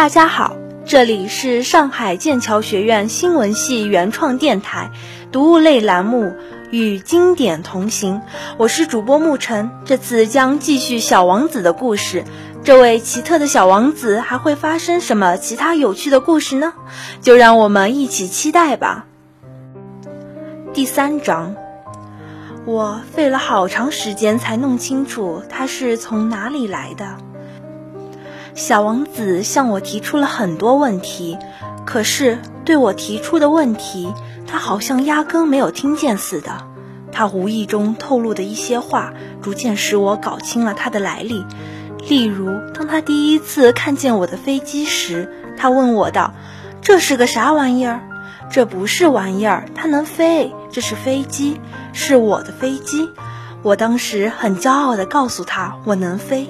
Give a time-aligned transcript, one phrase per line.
[0.00, 0.56] 大家好，
[0.86, 4.92] 这里是上海剑桥学院新闻系原创电台
[5.30, 6.24] 读物类栏目
[6.70, 8.14] 《与经典同行》，
[8.56, 9.70] 我是主播沐晨。
[9.84, 12.24] 这次将继续小王子的故事。
[12.64, 16.72] 这位奇特的小王子还会发生什么其他有趣的故事呢？
[17.20, 19.04] 就让我们一起期待吧。
[20.72, 21.56] 第三章，
[22.64, 27.18] 我费了好长时间才弄清楚他是从哪里来的。
[28.60, 31.38] 小王子向我提出了很多问题，
[31.86, 34.12] 可是对我提出的问题，
[34.46, 36.68] 他好像压根没有听见似的。
[37.10, 41.42] 他无意中透露的一些话，逐渐使我搞清了他的来历。
[42.06, 46.34] 例如，当他第一次看见我的飞机时，他问我道
[46.82, 48.02] ：“这是个啥玩意儿
[48.52, 50.52] ？”“这不是玩意儿，它能飞。
[50.70, 51.58] 这是飞机，
[51.94, 53.08] 是我的飞机。”
[53.64, 56.46] 我当时很骄傲地告诉他：“我能飞。”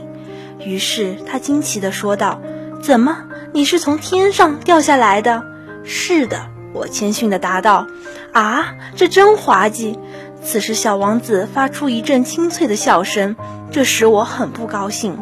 [0.65, 2.41] 于是他惊奇地说道
[2.83, 5.43] ：“怎么，你是从天上掉下来的
[5.85, 7.87] ？”“是的。”我谦逊地答道。
[8.33, 9.99] “啊，这真滑稽！”
[10.43, 13.37] 此时，小王子发出一阵清脆的笑声，
[13.71, 15.19] 这使我很不高兴。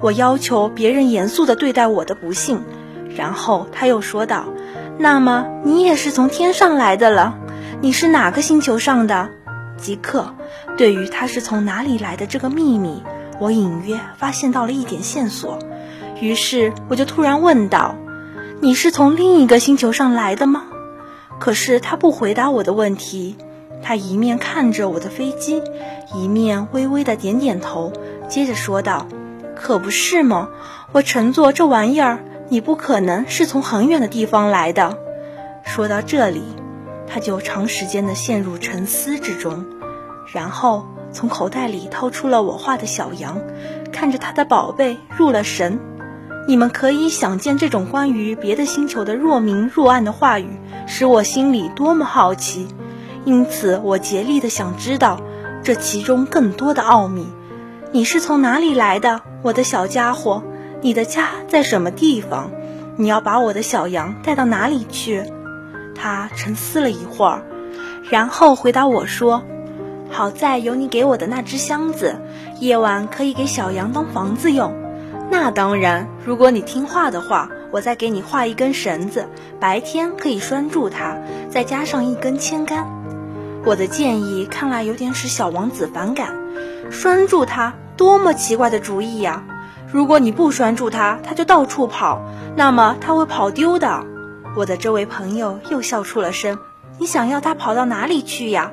[0.00, 2.62] 我要求别人严肃地对待我的不幸。
[3.16, 4.46] 然后他又说道
[4.98, 7.34] ：“那么你也是从天上来的了？
[7.80, 9.30] 你是哪个星球上的？”
[9.76, 10.34] 即刻，
[10.78, 13.02] 对于他是从哪里来的这个秘密。
[13.40, 15.58] 我隐约发现到了一点线索，
[16.20, 17.96] 于是我就突然问道
[18.60, 20.64] ：“你是从另一个星球上来的吗？”
[21.40, 23.36] 可是他不回答我的问题，
[23.82, 25.62] 他一面看着我的飞机，
[26.14, 27.92] 一面微微的点点头，
[28.28, 29.08] 接着说道
[29.56, 30.48] ：“可不是吗？
[30.92, 34.96] 我乘坐这玩意儿，你不可能是从很远的地方来的。”
[35.66, 36.42] 说到这里，
[37.08, 39.66] 他就长时间的陷入沉思之中，
[40.32, 40.86] 然后。
[41.14, 43.40] 从口袋里掏出了我画的小羊，
[43.92, 45.78] 看着他的宝贝入了神。
[46.46, 52.68] 你们可以想见这种关于别的星球的若明若暗的话语，使我心里多么好奇。
[53.24, 55.20] 因此，我竭力的想知道
[55.62, 57.26] 这其中更多的奥秘。
[57.92, 60.42] 你是从哪里来的，我的小家伙？
[60.82, 62.50] 你的家在什么地方？
[62.96, 65.22] 你要把我的小羊带到哪里去？
[65.94, 67.42] 他沉思了一会儿，
[68.10, 69.42] 然后回答我说。
[70.14, 72.14] 好在有你给我的那只箱子，
[72.60, 74.72] 夜晚可以给小羊当房子用。
[75.28, 81.18] 那当然，如果你听话的话，我再给你画一根绳子，白天可以拴住它，
[81.50, 82.86] 再加上一根铅杆。
[83.64, 86.32] 我的建议看来有点使小王子反感。
[86.92, 89.42] 拴住它，多么奇怪的主意呀！
[89.92, 92.22] 如果你不拴住它，它就到处跑，
[92.54, 94.06] 那么它会跑丢的。
[94.56, 96.56] 我的这位朋友又笑出了声。
[97.00, 98.70] 你想要它跑到哪里去呀？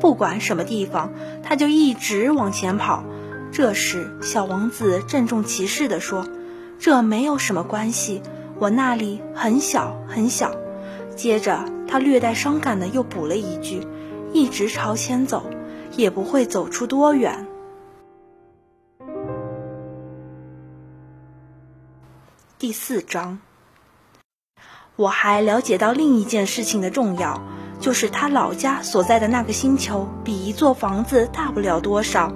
[0.00, 1.12] 不管什么地方，
[1.42, 3.04] 他就一直往前跑。
[3.52, 6.26] 这时，小王子郑重其事地说
[6.80, 8.22] ：“这没有什么关系，
[8.58, 10.52] 我那里很小很小。”
[11.14, 13.86] 接着，他略带伤感的又补了一句
[14.32, 15.44] ：“一直朝前走，
[15.96, 17.46] 也不会走出多远。”
[22.58, 23.40] 第四章，
[24.96, 27.42] 我还了解到另一件事情的重要。
[27.80, 32.32] 就是他老家所在的那个星球比一座房子大不了多少，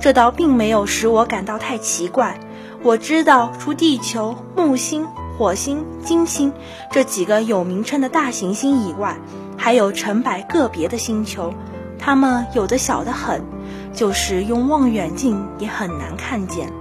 [0.00, 2.40] 这倒并没有使我感到太奇怪。
[2.82, 5.06] 我知道，除地球、木星、
[5.36, 6.52] 火星、金星
[6.90, 9.18] 这几个有名称的大行星以外，
[9.56, 11.52] 还有成百个别的星球，
[11.98, 13.44] 它们有的小得很，
[13.92, 16.72] 就是用望远镜也很难看见。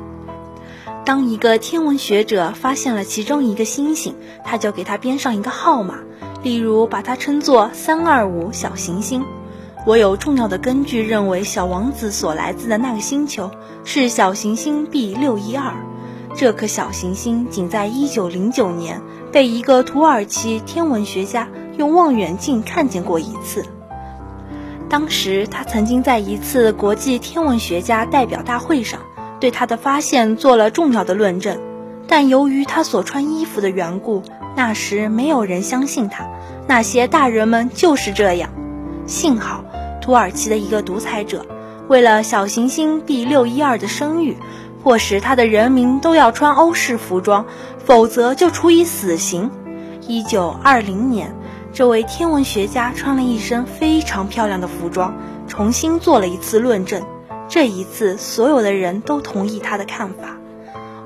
[1.04, 6.00] 当一个天文学者发现了其中一个星星，他就给它编上一个号码。
[6.44, 9.26] 例如，把它称作三二五小行星。
[9.86, 13.52] 我有重要的根据认为，小王子所来自的那个星球
[13.84, 15.74] 是小行星 B 六一二。
[16.36, 19.02] 这颗小行星仅在一九零九年
[19.32, 21.48] 被一个土耳其天文学家
[21.78, 23.66] 用望远镜看见过一次。
[24.90, 29.02] 当时，他曾经在一次国际天文学家代表大会上
[29.40, 31.60] 对他的发现做了重要的论证，
[32.08, 34.22] 但由于他所穿衣服的缘故。
[34.58, 36.28] 那时没有人相信他，
[36.66, 38.50] 那些大人们就是这样。
[39.06, 39.64] 幸好
[40.02, 41.46] 土耳其的一个独裁者，
[41.88, 44.36] 为了小行星 B 六一二的声誉，
[44.82, 47.46] 迫使他的人民都要穿欧式服装，
[47.86, 49.52] 否则就处以死刑。
[50.08, 51.36] 一九二零年，
[51.72, 55.14] 这位天文学家穿了一身非常漂亮的服装，
[55.48, 57.04] 重新做了一次论证。
[57.48, 60.37] 这一次，所有的人都同意他的看法。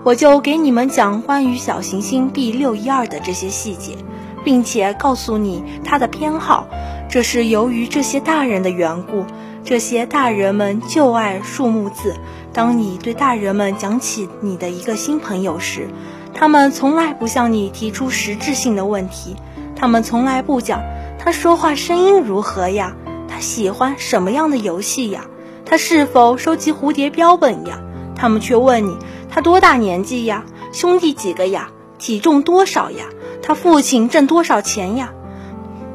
[0.03, 3.95] 我就给你们讲关于小行星 B 六一二的这些细节，
[4.43, 6.65] 并且告诉你它的偏好。
[7.07, 9.25] 这是由于这些大人的缘故。
[9.63, 12.15] 这些大人们就爱数目字。
[12.51, 15.87] 当你对大人们讲起你的一个新朋友时，
[16.33, 19.35] 他们从来不向你提出实质性的问题，
[19.75, 20.81] 他们从来不讲
[21.19, 22.95] 他说话声音如何呀，
[23.29, 25.25] 他喜欢什么样的游戏呀，
[25.63, 27.79] 他是否收集蝴蝶标本呀？
[28.15, 28.97] 他们却问你
[29.33, 30.43] 他多大年纪呀，
[30.73, 33.05] 兄弟几个呀，体重多少呀，
[33.41, 35.13] 他父亲挣多少钱呀？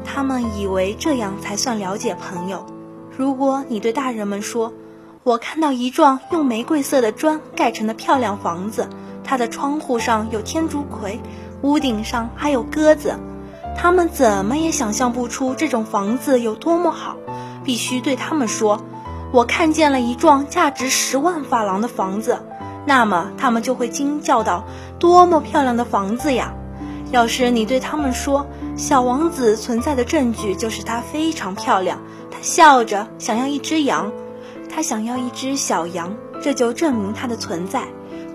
[0.03, 2.65] 他们以为这样才算了解朋友。
[3.15, 4.73] 如果你对大人们说，
[5.23, 8.89] 我看到一幢用玫瑰色的砖盖成的漂亮房子，
[9.23, 11.19] 它的窗户上有天竺葵，
[11.61, 13.19] 屋顶上还有鸽子。
[13.77, 17.17] 他们怎么也想象不出这种房子有多么好。
[17.63, 18.81] 必须对他们说，
[19.31, 22.39] 我看见了一幢价值十万法郎的房子，
[22.87, 24.63] 那么他们就会惊叫道
[24.97, 26.53] ：“多么漂亮的房子呀！”
[27.11, 28.47] 要是你对他们说，
[28.77, 31.99] 小王子存在的证据就是它非常漂亮，
[32.31, 34.09] 他笑着想要一只羊。
[34.73, 37.83] 他想要一只小羊，这就证明它的存在。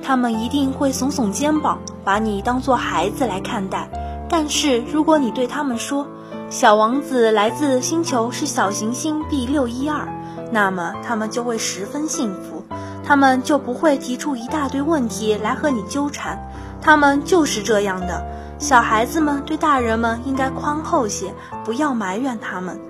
[0.02, 3.88] 他们一定会耸耸肩膀，把你当做孩子来看待。
[4.28, 6.06] 但是如果你对他们说，
[6.50, 10.08] 小王子来自星球是小行星 B 六一二，
[10.50, 12.64] 那么他们就会十分幸福，
[13.04, 16.38] 他们就不会提出一大堆问题来和你纠缠。
[16.80, 18.24] 他们就是这样的。
[18.58, 21.34] 小孩子们对大人们应该宽厚些，
[21.64, 22.80] 不要埋怨他们。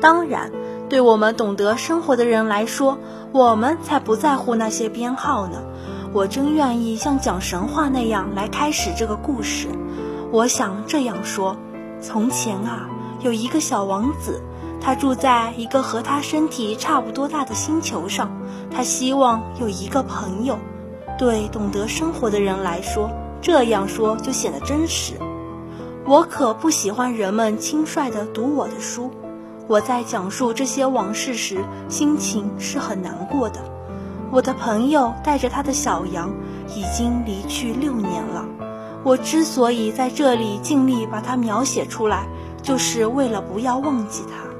[0.00, 0.50] 当然。
[0.88, 2.98] 对我们懂得生活的人来说，
[3.32, 5.56] 我们才不在乎那些编号呢。
[6.12, 9.68] 我真愿意像讲神话那样来开始这个故事。
[10.30, 11.56] 我想这样说：
[12.02, 12.90] 从前啊，
[13.20, 14.42] 有一个小王子，
[14.82, 18.30] 他住在一个和他身体差不多大的星球上。
[18.70, 20.58] 他希望有一个朋友。
[21.18, 23.08] 对懂得生活的人来说，
[23.40, 25.14] 这样说就显得真实。
[26.04, 29.10] 我可不喜欢人们轻率地读我的书。
[29.68, 33.60] 我在讲述这些往事时，心情是很难过的。
[34.32, 36.32] 我的朋友带着他的小羊
[36.74, 38.44] 已经离去六年了。
[39.04, 42.26] 我之所以在这里尽力把它描写出来，
[42.62, 44.51] 就是为了不要忘记他，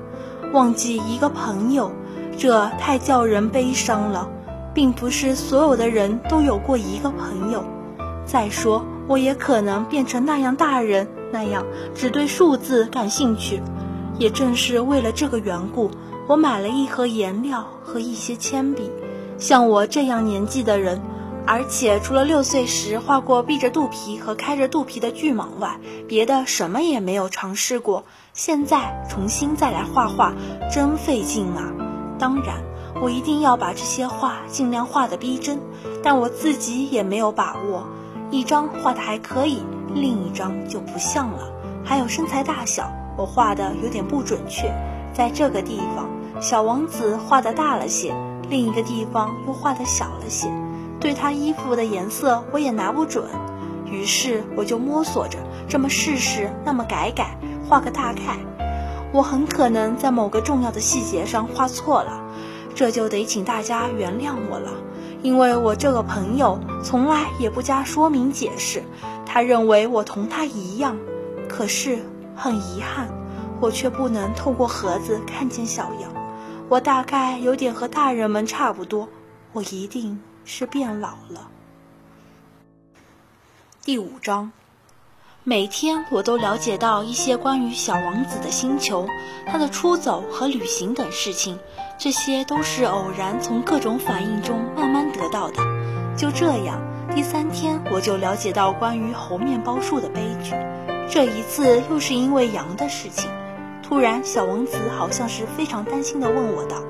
[0.53, 1.91] 忘记一个朋友，
[2.37, 4.29] 这太叫人悲伤了。
[4.75, 7.63] 并不是所有的人都有过一个朋友。
[8.25, 11.63] 再说，我也可能变成那样大人那样，
[11.95, 13.61] 只对数字感兴趣。
[14.19, 15.91] 也正是为了这个缘故，
[16.27, 18.91] 我买了一盒颜料和一些铅笔。
[19.37, 21.01] 像我这样年纪的人，
[21.47, 25.79] 而且除了六岁时画过闭着肚皮和开着肚皮的巨蟒外，
[26.09, 28.05] 别的什么也没有尝试过。
[28.33, 30.35] 现在重新再来画画，
[30.73, 31.73] 真费劲啊！
[32.19, 32.63] 当然，
[33.03, 35.61] 我一定要把这些画尽量画得逼真，
[36.03, 37.87] 但我自己也没有把握。
[38.31, 39.63] 一张画的还可以，
[39.95, 41.53] 另一张就不像了。
[41.85, 42.91] 还有身材大小。
[43.15, 44.73] 我画的有点不准确，
[45.13, 46.09] 在这个地方，
[46.41, 48.17] 小王子画的大了些，
[48.49, 50.51] 另一个地方又画的小了些。
[51.03, 53.25] 对他衣服的颜色我也拿不准，
[53.85, 55.37] 于是我就摸索着
[55.69, 57.37] 这么试试，那么改改，
[57.69, 58.39] 画个大概。
[59.13, 62.23] 我很可能在某个重要的细节上画错了，
[62.75, 64.71] 这就得请大家原谅我了，
[65.23, 68.85] 因为我这个朋友从来也不加说明解释，
[69.27, 70.97] 他认为我同他一样，
[71.49, 71.99] 可是。
[72.35, 73.09] 很遗憾，
[73.61, 76.11] 我却不能透过盒子看见小羊。
[76.71, 79.09] 我大概有点和大人们差不多，
[79.53, 81.49] 我一定是变老了。
[83.85, 84.53] 第五章，
[85.45, 89.07] 每天我都了解到一些关于小王子的星球、
[89.47, 91.59] 他的出走和旅行等事情，
[91.99, 95.63] 这些都是偶然从各种反应中慢慢得到的。
[96.17, 96.81] 就这样，
[97.15, 100.53] 第三天我就了解到关于猴面包树的悲剧。
[101.09, 103.31] 这一次又是因为羊的事情。
[103.83, 106.83] 突然，小王子好像是非常担心地问我道：“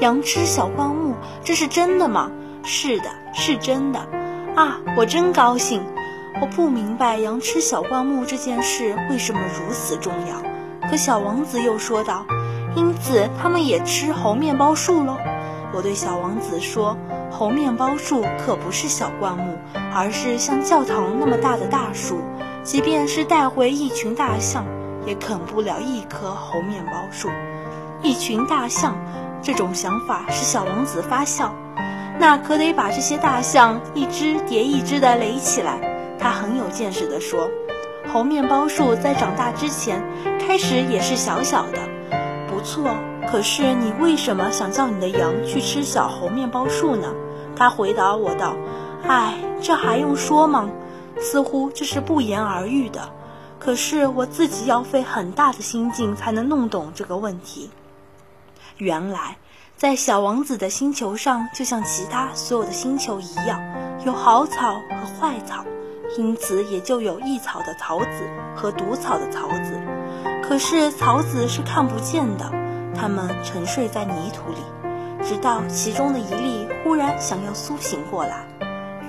[0.00, 2.30] 羊吃小灌木，这是真的吗
[2.64, 4.00] ？”“是的，是真的。”
[4.54, 5.82] 啊，我真高兴。
[6.40, 10.88] 我不明白羊吃小灌木这件事为什么如此重要。
[10.88, 12.26] 可小王子又说道
[12.74, 15.16] ：“因此，他们也吃猴面包树喽。”
[15.72, 16.96] 我对小王子说
[17.30, 19.56] ：“猴面包树可不是小灌木，
[19.94, 22.18] 而是像教堂那么大的大树。”
[22.64, 24.64] 即便是带回一群大象，
[25.06, 27.28] 也啃不了一棵猴面包树。
[28.02, 28.96] 一群大象，
[29.42, 31.54] 这种想法使小王子发笑。
[32.18, 36.16] 那可得把这些大象一只叠一只的垒起来。
[36.18, 37.50] 他很有见识地说
[38.12, 40.02] ：“猴面包树在长大之前，
[40.38, 41.78] 开始也是小小的。”
[42.48, 42.94] 不错，
[43.28, 47.12] 可是你为什么想叫你的羊去吃小猴面包树呢？
[47.56, 48.54] 他回答我道
[49.08, 50.70] ：“唉，这还用说吗？”
[51.18, 53.10] 似乎这是不言而喻的，
[53.58, 57.70] 可是我自己要费很大的心劲才能弄懂这个问题。
[58.78, 59.36] 原来，
[59.82, 63.60] 在小王子的星球上，就像其他所有的星球一样，
[64.06, 65.64] 有好草和坏草，
[66.16, 69.76] 因此也就有益草的草籽和毒草的草籽。
[70.40, 72.48] 可是草籽是看不见的，
[72.94, 74.60] 它们沉睡在泥土里，
[75.20, 78.46] 直到其中的一粒忽然想要苏醒过来，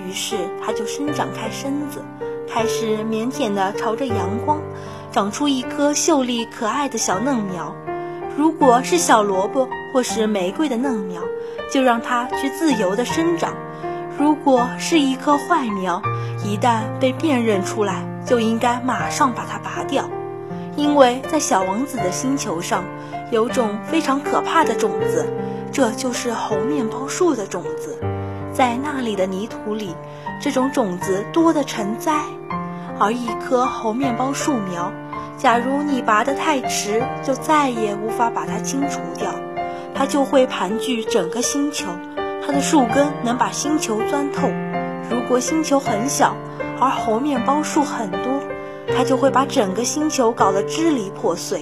[0.04, 2.04] 于是它就伸展开身子，
[2.50, 4.60] 开始腼腆地朝着阳光，
[5.12, 7.72] 长出一颗秀丽可爱的小嫩苗。
[8.36, 11.22] 如果是小萝卜或是玫瑰的嫩苗，
[11.72, 13.52] 就让它去自由地生长；
[14.18, 16.02] 如果是一棵坏苗，
[16.44, 20.10] 一旦被辨认出来，就应该马上把它拔掉。
[20.76, 22.84] 因为在小王子的星球上，
[23.30, 25.28] 有种非常可怕的种子，
[25.72, 28.00] 这就是猴面包树的种子。
[28.52, 29.96] 在那里的泥土里，
[30.42, 32.14] 这种种子多得成灾，
[33.04, 34.90] 而一棵猴面包树苗。
[35.38, 39.30] 假如你拔得太迟，就再也无法把它清除掉，
[39.94, 41.88] 它就会盘踞整个星球，
[42.46, 44.48] 它的树根能把星球钻透。
[45.12, 46.34] 如果星球很小，
[46.80, 48.40] 而猴面包树很多，
[48.96, 51.62] 它就会把整个星球搞得支离破碎。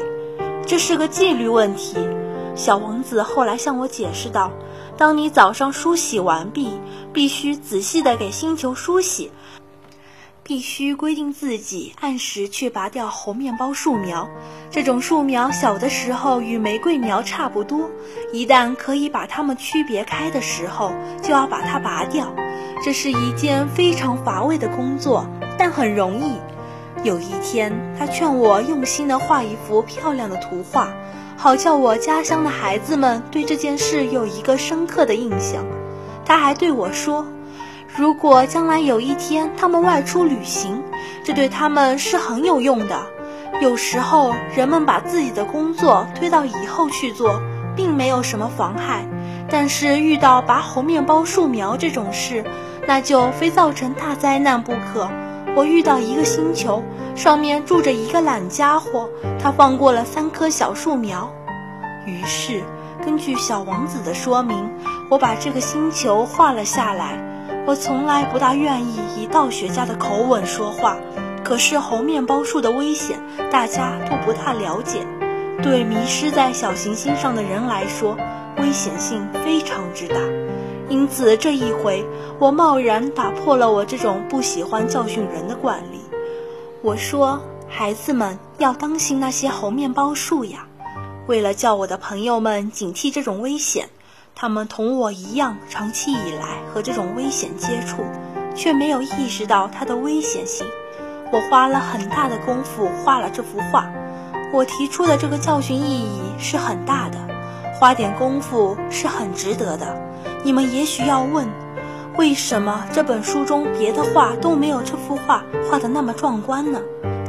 [0.68, 1.98] 这是个纪律问题。
[2.54, 4.52] 小王子后来向我解释道
[4.96, 6.70] ：“当你早上梳洗完毕，
[7.12, 9.32] 必须仔细地给星球梳洗。”
[10.44, 14.28] 必须规定自己按时去拔掉猴面包树苗。
[14.70, 17.90] 这种树苗小的时候与玫瑰苗差不多，
[18.34, 22.34] 一旦可以把它们区别开的时候，就要把它拔掉。
[22.84, 26.34] 这是一件非常乏味的工作，但很容易。
[27.04, 30.92] 有一天，他劝我用心地画一幅漂亮的图画，
[31.38, 35.64] 好叫我家乡的孩子们对这件事有一个深刻的印象。
[36.26, 37.26] 他还对我说。
[37.94, 40.82] 如果将来有一天他们外出旅行，
[41.26, 43.02] 这对他们是很有用的。
[43.62, 47.42] 有时候人们把自己的工作推到以后去做，
[47.76, 49.06] 并没有什么妨害。
[49.50, 52.46] 但是遇到拔猴面包树苗这种事，
[52.88, 55.10] 那就非造成大灾难不可。
[55.54, 56.82] 我遇到一个星球，
[57.14, 61.30] 上面住着一个懒家伙，他放过了三棵小树苗。
[62.06, 62.64] 于是，
[63.04, 64.72] 根据小王子的说明，
[65.10, 67.31] 我把这个星球画了下来。
[67.66, 70.98] 我从来不大愿意以道学家的口吻说话，
[71.44, 73.20] 可是猴面包树的危险
[73.52, 75.06] 大家都不大了解。
[75.62, 78.18] 对迷失在小行星上的人来说，
[78.58, 80.16] 危险性非常之大。
[80.90, 82.04] 因此这一回，
[82.40, 86.02] 我贸然打破了我这种不喜欢教训人的惯例。
[86.82, 87.40] 我说
[87.70, 90.68] ：“孩子们要当心那些猴面包树呀！”
[91.28, 93.88] 为了叫我的朋友们警惕这种危险。
[94.36, 98.04] 他们同我一样，长期以来和这种危险接触，
[98.56, 100.66] 却没有意识到它的危险性。
[101.32, 103.90] 我花了很大的功夫画了这幅画，
[104.52, 107.20] 我提出的这个教训意义是很大的，
[107.80, 109.96] 花点功夫是很值得的。
[110.44, 111.48] 你们也许要问，
[112.18, 116.82] 为什么这本书中别的画都没有这幅画画得那么壮观呢？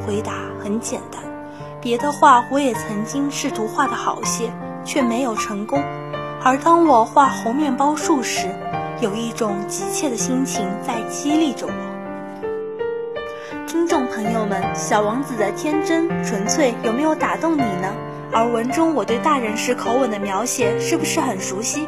[0.07, 0.33] 回答
[0.65, 1.23] 很简单，
[1.81, 4.51] 别的画我也曾经试图画得好些，
[4.85, 5.81] 却没有成功。
[6.45, 8.49] 而当我画猴面包树时，
[9.01, 11.73] 有一种急切的心情在激励着我。
[13.65, 17.95] 听众朋友们，小王子的天真纯粹有没有打动你呢？
[18.33, 21.87] 而文中我对大人时口吻的描写是不是很熟悉？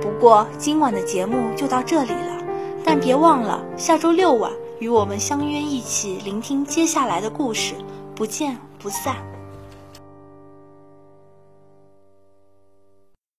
[0.00, 2.42] 不过今晚的节目就到这里了，
[2.82, 7.74] 但别忘了下周六晚与我们相约一起聆听接下来的故事，
[8.14, 9.16] 不见不散。